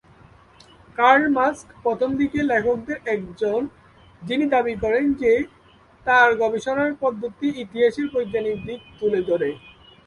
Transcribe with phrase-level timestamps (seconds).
[0.97, 3.59] Curl Marx প্রথম দিকের লেখকদের একজন
[4.21, 5.31] যিনি দাবি করেন যে
[6.05, 9.49] তার গবেষণার পদ্ধতি ইতিহাসের বৈজ্ঞানিক দিক তুলে ধরে।